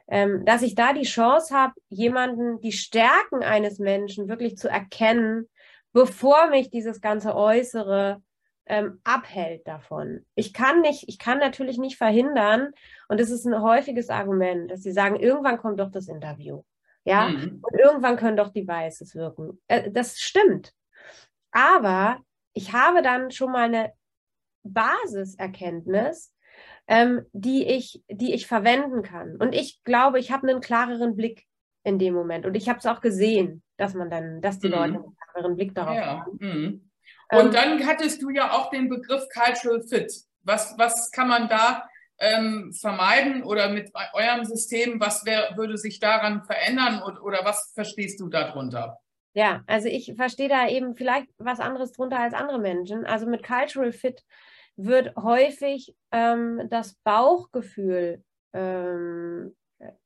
[0.09, 5.49] ähm, dass ich da die Chance habe, jemanden, die Stärken eines Menschen wirklich zu erkennen,
[5.93, 8.23] bevor mich dieses ganze Äußere
[8.67, 10.25] ähm, abhält davon.
[10.35, 12.73] Ich kann nicht, ich kann natürlich nicht verhindern,
[13.09, 16.63] und das ist ein häufiges Argument, dass sie sagen, irgendwann kommt doch das Interview.
[17.05, 17.61] Ja, mhm.
[17.61, 19.61] und irgendwann können doch die Weißes wirken.
[19.69, 20.73] Äh, das stimmt.
[21.51, 22.19] Aber
[22.55, 23.93] ich habe dann schon mal eine
[24.63, 26.33] Basiserkenntnis,
[26.87, 29.37] ähm, die, ich, die ich verwenden kann.
[29.37, 31.45] Und ich glaube, ich habe einen klareren Blick
[31.83, 32.47] in dem Moment.
[32.47, 34.75] Und ich habe es auch gesehen, dass man dann, dass die mhm.
[34.75, 36.07] Leute einen klareren Blick darauf ja.
[36.21, 36.39] haben.
[36.41, 36.91] Mhm.
[37.31, 40.13] Und ähm, dann hattest du ja auch den Begriff Cultural Fit.
[40.43, 45.99] Was, was kann man da ähm, vermeiden oder mit eurem System, was wär, würde sich
[46.01, 48.99] daran verändern und, oder was verstehst du darunter?
[49.33, 53.05] Ja, also ich verstehe da eben vielleicht was anderes drunter als andere Menschen.
[53.05, 54.23] Also mit Cultural Fit
[54.77, 59.57] wird häufig ähm, das Bauchgefühl, ähm,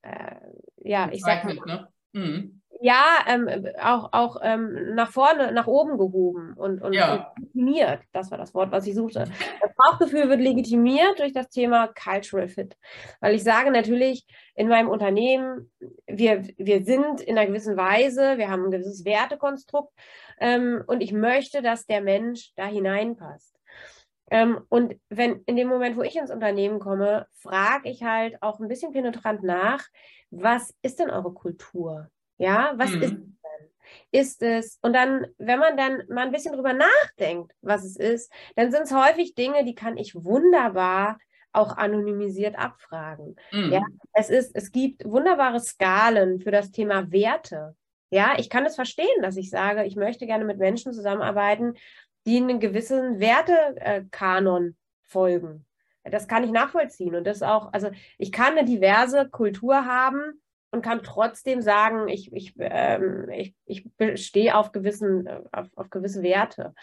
[0.02, 0.36] äh,
[0.78, 1.88] ja, ich sag mal, ne?
[2.12, 7.32] mhm ja, ähm, auch, auch ähm, nach vorne, nach oben gehoben und, und, ja.
[7.36, 8.00] legitimiert.
[8.12, 9.24] Das war das Wort, was ich suchte.
[9.60, 12.76] Das Bauchgefühl wird legitimiert durch das Thema Cultural Fit.
[13.20, 15.70] Weil ich sage natürlich in meinem Unternehmen,
[16.06, 19.92] wir, wir sind in einer gewissen Weise, wir haben ein gewisses Wertekonstrukt
[20.38, 23.54] ähm, und ich möchte, dass der Mensch da hineinpasst.
[24.30, 28.60] Ähm, und wenn in dem Moment, wo ich ins Unternehmen komme, frage ich halt auch
[28.60, 29.84] ein bisschen penetrant nach,
[30.30, 32.10] was ist denn eure Kultur?
[32.38, 33.02] Ja, was mhm.
[33.02, 33.38] ist es denn?
[34.10, 38.32] Ist es, und dann, wenn man dann mal ein bisschen drüber nachdenkt, was es ist,
[38.56, 41.18] dann sind es häufig Dinge, die kann ich wunderbar
[41.52, 43.36] auch anonymisiert abfragen.
[43.52, 43.72] Mhm.
[43.72, 47.74] Ja, es ist, es gibt wunderbare Skalen für das Thema Werte.
[48.10, 51.74] Ja, ich kann es verstehen, dass ich sage, ich möchte gerne mit Menschen zusammenarbeiten,
[52.26, 55.66] die einen gewissen Wertekanon folgen.
[56.04, 57.14] Das kann ich nachvollziehen.
[57.14, 62.32] Und das auch, also ich kann eine diverse Kultur haben, und kann trotzdem sagen, ich,
[62.32, 66.74] ich, ähm, ich, ich stehe auf, gewissen, auf, auf gewisse Werte,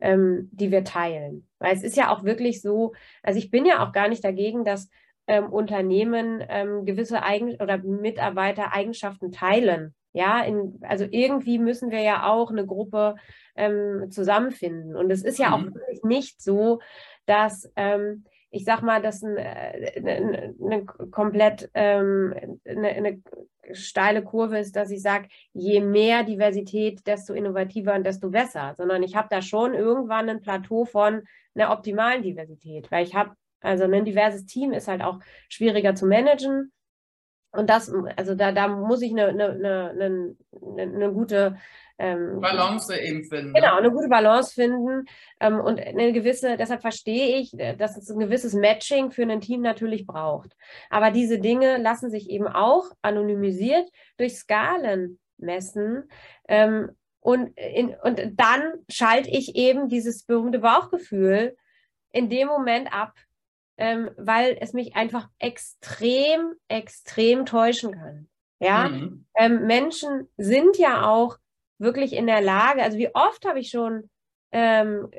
[0.00, 1.46] ähm, die wir teilen.
[1.58, 4.64] Weil es ist ja auch wirklich so, also ich bin ja auch gar nicht dagegen,
[4.64, 4.88] dass
[5.26, 9.94] ähm, Unternehmen ähm, gewisse Eigen oder Mitarbeiter Eigenschaften teilen.
[10.12, 13.16] Ja, in, also irgendwie müssen wir ja auch eine Gruppe
[13.54, 14.96] ähm, zusammenfinden.
[14.96, 15.74] Und es ist ja auch mhm.
[15.74, 16.80] wirklich nicht so,
[17.26, 18.24] dass ähm,
[18.56, 23.22] ich sag mal, dass ein, eine, äh, eine komplett ähm, eine, eine,
[23.72, 29.02] steile Kurve ist, dass ich sage, je mehr Diversität, desto innovativer und desto besser, sondern
[29.02, 31.22] ich habe da schon irgendwann ein Plateau von
[31.54, 36.06] einer optimalen Diversität, weil ich habe, also ein diverses Team ist halt auch schwieriger zu
[36.06, 36.72] managen.
[37.56, 39.50] Und das, also da, da muss ich eine, eine,
[39.90, 40.36] eine,
[40.78, 41.56] eine gute
[41.98, 43.54] ähm, Balance eben finden.
[43.54, 43.78] Genau, ne?
[43.78, 45.06] eine gute Balance finden
[45.40, 49.62] ähm, und eine gewisse, deshalb verstehe ich, dass es ein gewisses Matching für ein Team
[49.62, 50.56] natürlich braucht.
[50.90, 53.88] Aber diese Dinge lassen sich eben auch anonymisiert
[54.18, 56.08] durch Skalen messen.
[56.48, 56.90] Ähm,
[57.20, 61.56] und, in, und dann schalte ich eben dieses berühmte Bauchgefühl
[62.12, 63.14] in dem Moment ab,
[63.78, 68.28] ähm, weil es mich einfach extrem, extrem täuschen kann.
[68.58, 69.26] Ja, mhm.
[69.36, 71.36] ähm, Menschen sind ja auch
[71.78, 74.08] wirklich in der Lage, also wie oft habe ich schon
[74.52, 75.10] ähm,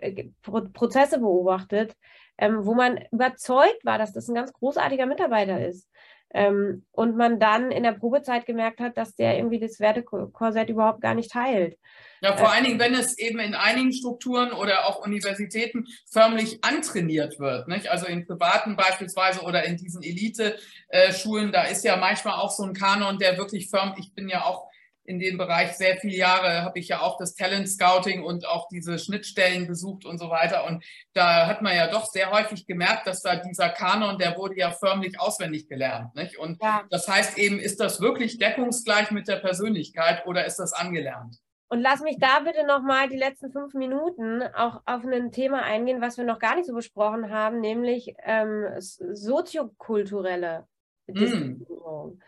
[0.41, 1.95] Pro Prozesse beobachtet,
[2.39, 5.87] ähm, wo man überzeugt war, dass das ein ganz großartiger Mitarbeiter ist.
[6.33, 11.01] Ähm, und man dann in der Probezeit gemerkt hat, dass der irgendwie das Wertekorsett überhaupt
[11.01, 11.77] gar nicht teilt.
[12.21, 16.63] Ja, vor äh, allen Dingen, wenn es eben in einigen Strukturen oder auch Universitäten förmlich
[16.63, 17.67] antrainiert wird.
[17.67, 17.89] Nicht?
[17.89, 22.73] Also in privaten beispielsweise oder in diesen Elite-Schulen, da ist ja manchmal auch so ein
[22.73, 24.67] Kanon, der wirklich förmlich, ich bin ja auch
[25.07, 28.67] in dem Bereich sehr viele Jahre, habe ich ja auch das Talent Scouting und auch
[28.67, 30.65] diese Schnittstellen besucht und so weiter.
[30.65, 34.57] Und da hat man ja doch sehr häufig gemerkt, dass da dieser Kanon, der wurde
[34.57, 36.13] ja förmlich auswendig gelernt.
[36.13, 36.37] Nicht?
[36.37, 36.83] Und ja.
[36.89, 41.37] das heißt eben, ist das wirklich deckungsgleich mit der Persönlichkeit oder ist das angelernt?
[41.69, 46.01] Und lass mich da bitte nochmal die letzten fünf Minuten auch auf ein Thema eingehen,
[46.01, 50.67] was wir noch gar nicht so besprochen haben, nämlich ähm, soziokulturelle
[51.07, 51.15] hm.
[51.15, 52.15] Diskriminierung.
[52.15, 52.21] Mm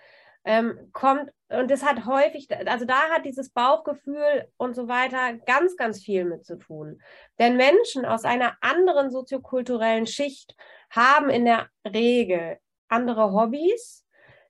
[0.45, 5.75] ähm, kommt, und das hat häufig, also da hat dieses Bauchgefühl und so weiter ganz,
[5.75, 7.01] ganz viel mit zu tun.
[7.39, 10.55] Denn Menschen aus einer anderen soziokulturellen Schicht
[10.89, 14.05] haben in der Regel andere Hobbys,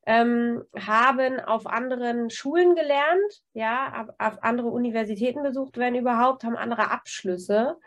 [0.05, 6.89] ähm, haben auf anderen Schulen gelernt, ja, auf, andere Universitäten besucht, wenn überhaupt, haben andere
[6.89, 7.77] Abschlüsse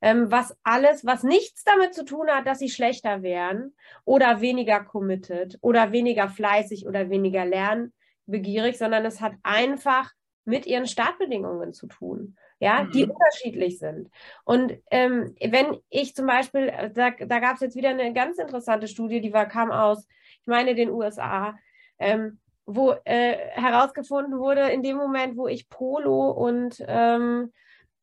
[0.00, 3.74] ähm, was alles, was nichts damit zu tun hat, dass sie schlechter wären
[4.04, 10.12] oder weniger committed oder weniger fleißig oder weniger lernbegierig, sondern es hat einfach
[10.44, 12.92] mit ihren Startbedingungen zu tun, ja, mhm.
[12.92, 14.10] die unterschiedlich sind.
[14.44, 18.38] Und ähm, wenn ich zum Beispiel, äh, da, da gab es jetzt wieder eine ganz
[18.38, 20.06] interessante Studie, die war, kam aus,
[20.40, 21.56] ich meine, den USA,
[21.98, 27.52] ähm, wo äh, herausgefunden wurde, in dem Moment, wo ich Polo und ähm,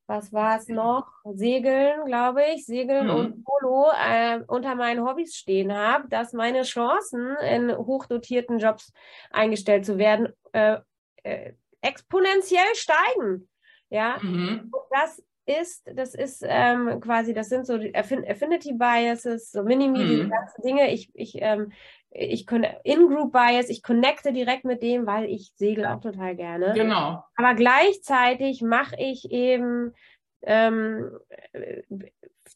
[0.08, 1.06] was war es noch?
[1.26, 3.14] Segeln, glaube ich, Segeln mhm.
[3.14, 8.94] und Polo äh, unter meinen Hobbys stehen habe, dass meine Chancen in hochdotierten Jobs
[9.32, 10.78] eingestellt zu werden äh,
[11.24, 13.50] äh, exponentiell steigen.
[13.90, 14.72] Ja, mhm.
[14.92, 20.24] das ist, das ist ähm, quasi, das sind so Affinity Biases, so Minimi, mhm.
[20.24, 20.92] die ganzen Dinge.
[20.92, 21.72] Ich, ich, ähm,
[22.10, 22.46] ich
[22.84, 26.74] In-Group Bias, ich connecte direkt mit dem, weil ich segel auch total gerne.
[26.74, 27.24] Genau.
[27.36, 29.94] Aber gleichzeitig mache ich eben,
[30.42, 31.12] ähm,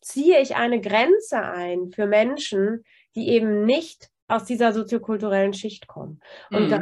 [0.01, 2.83] ziehe ich eine Grenze ein für Menschen,
[3.15, 6.21] die eben nicht aus dieser soziokulturellen Schicht kommen.
[6.49, 6.81] Und mhm.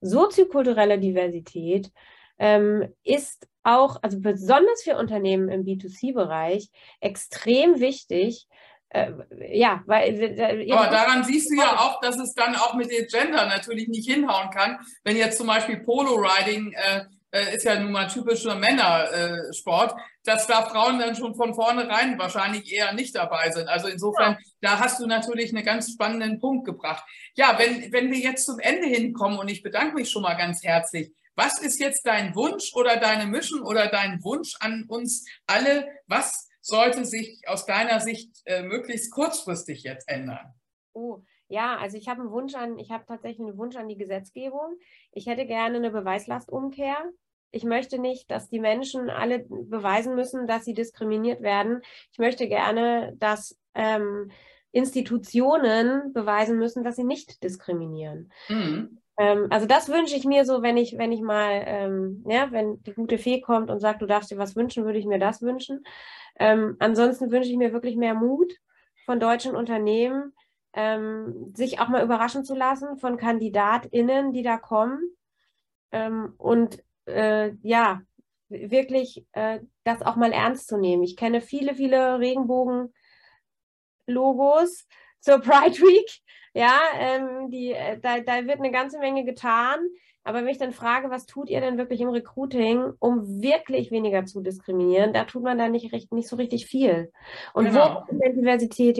[0.00, 1.92] soziokulturelle Diversität
[2.38, 8.48] ähm, ist auch, also besonders für Unternehmen im B2C-Bereich, extrem wichtig.
[8.90, 9.12] Äh,
[9.50, 10.18] ja, weil.
[10.20, 13.88] Äh, Aber daran siehst du ja auch, dass es dann auch mit dem Gender natürlich
[13.88, 14.78] nicht hinhauen kann.
[15.04, 20.46] Wenn jetzt zum Beispiel Polo-Riding äh, äh, ist ja nun mal typischer Männersport, äh, dass
[20.46, 23.68] da Frauen dann schon von vornherein wahrscheinlich eher nicht dabei sind.
[23.68, 24.38] Also insofern, ja.
[24.62, 27.04] da hast du natürlich einen ganz spannenden Punkt gebracht.
[27.34, 30.64] Ja, wenn, wenn wir jetzt zum Ende hinkommen und ich bedanke mich schon mal ganz
[30.64, 35.86] herzlich, was ist jetzt dein Wunsch oder deine Mission oder dein Wunsch an uns alle?
[36.06, 40.54] Was sollte sich aus deiner Sicht äh, möglichst kurzfristig jetzt ändern?
[40.92, 43.96] Oh, ja, also ich habe einen Wunsch an, ich habe tatsächlich einen Wunsch an die
[43.96, 44.76] Gesetzgebung.
[45.12, 46.96] Ich hätte gerne eine Beweislastumkehr.
[47.50, 51.80] Ich möchte nicht, dass die Menschen alle beweisen müssen, dass sie diskriminiert werden.
[52.12, 54.30] Ich möchte gerne, dass ähm,
[54.70, 58.30] Institutionen beweisen müssen, dass sie nicht diskriminieren.
[58.50, 59.00] Mhm.
[59.18, 62.82] Ähm, also das wünsche ich mir so, wenn ich, wenn ich mal, ähm, ja, wenn
[62.84, 65.42] die gute Fee kommt und sagt, du darfst dir was wünschen, würde ich mir das
[65.42, 65.84] wünschen.
[66.38, 68.54] Ähm, ansonsten wünsche ich mir wirklich mehr Mut
[69.04, 70.32] von deutschen Unternehmen,
[70.72, 75.00] ähm, sich auch mal überraschen zu lassen von KandidatInnen, die da kommen.
[75.90, 78.02] Ähm, und äh, ja,
[78.48, 81.02] wirklich äh, das auch mal ernst zu nehmen.
[81.02, 84.86] Ich kenne viele, viele Regenbogen-Logos
[85.20, 86.22] zur Pride Week
[86.58, 89.78] ja, ähm, die, äh, da, da wird eine ganze Menge getan.
[90.24, 94.26] Aber wenn ich dann frage, was tut ihr denn wirklich im Recruiting, um wirklich weniger
[94.26, 97.12] zu diskriminieren, da tut man dann nicht, recht, nicht so richtig viel.
[97.54, 98.04] Und genau.
[98.08, 98.98] wo denn Diversität,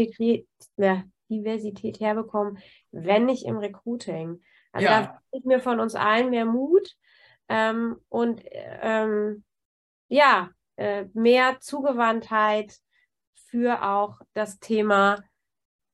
[0.77, 2.59] ja, Diversität herbekommen,
[2.93, 4.41] wenn nicht im Recruiting?
[4.71, 5.01] Also ja.
[5.01, 6.95] da wünsche ich mir von uns allen mehr Mut
[7.49, 9.43] ähm, und ähm,
[10.07, 12.79] ja, äh, mehr Zugewandtheit
[13.51, 15.25] für auch das Thema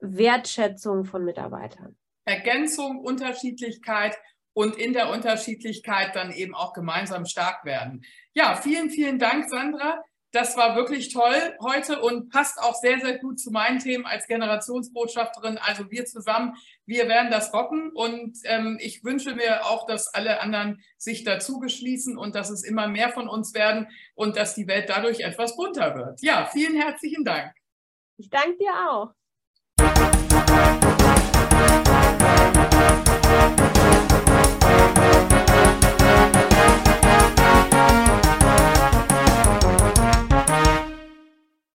[0.05, 1.97] Wertschätzung von Mitarbeitern.
[2.25, 4.17] Ergänzung, Unterschiedlichkeit
[4.55, 8.05] und in der Unterschiedlichkeit dann eben auch gemeinsam stark werden.
[8.35, 10.03] Ja, vielen, vielen Dank, Sandra.
[10.35, 14.27] Das war wirklich toll heute und passt auch sehr, sehr gut zu meinen Themen als
[14.27, 15.59] Generationsbotschafterin.
[15.59, 20.41] Also wir zusammen, wir werden das rocken und ähm, ich wünsche mir auch, dass alle
[20.41, 23.87] anderen sich dazu geschließen und dass es immer mehr von uns werden
[24.17, 26.21] und dass die Welt dadurch etwas bunter wird.
[26.21, 27.55] Ja, vielen herzlichen Dank.
[28.17, 29.15] Ich danke dir auch.